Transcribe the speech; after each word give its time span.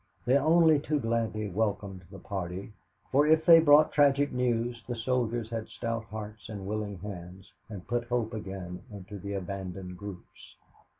They 0.25 0.35
only 0.35 0.79
too 0.79 0.99
gladly 0.99 1.47
welcomed 1.47 2.05
the 2.09 2.17
party, 2.17 2.73
for 3.11 3.27
if 3.27 3.45
they 3.45 3.59
brought 3.59 3.91
tragic 3.93 4.31
news, 4.33 4.81
the 4.87 4.95
soldiers 4.95 5.51
had 5.51 5.67
stout 5.67 6.05
hearts 6.05 6.49
and 6.49 6.65
willing 6.65 6.97
hands, 6.97 7.53
and 7.69 7.87
put 7.87 8.05
hope 8.05 8.33
again 8.33 8.81
into 8.91 9.19
the 9.19 9.33
abandoned 9.33 9.99
groups. 9.99 10.55